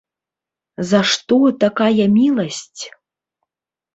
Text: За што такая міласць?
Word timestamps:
За 0.91 1.01
што 1.11 1.37
такая 1.63 2.05
міласць? 2.17 2.81